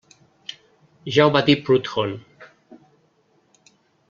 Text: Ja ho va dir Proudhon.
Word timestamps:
Ja 1.17 1.27
ho 1.27 1.33
va 1.35 1.43
dir 1.49 1.57
Proudhon. 1.67 2.17